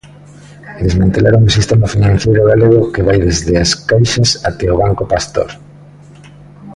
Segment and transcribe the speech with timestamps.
[0.85, 5.49] Desmantelaron o sistema financeiro galego, que vai desde as caixas até o Banco Pastor.